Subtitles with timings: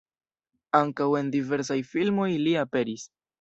[0.79, 3.07] Ankaŭ en diversaj filmoj li aperis.